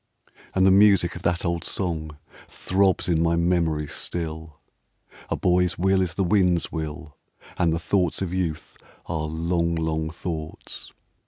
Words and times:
And 0.55 0.65
the 0.65 0.71
music 0.71 1.15
of 1.15 1.21
that 1.21 1.45
old 1.45 1.63
song 1.63 2.17
Throbs 2.47 3.07
in 3.07 3.21
my 3.21 3.35
memory 3.35 3.85
still: 3.85 4.59
"A 5.29 5.35
boy's 5.35 5.77
will 5.77 6.01
is 6.01 6.15
the 6.15 6.23
wind's 6.23 6.71
will, 6.71 7.17
And 7.59 7.71
the 7.71 7.77
thoughts 7.77 8.19
of 8.19 8.33
youth 8.33 8.77
are 9.05 9.25
long, 9.27 9.75
long 9.75 10.09
thoughts." 10.09 10.91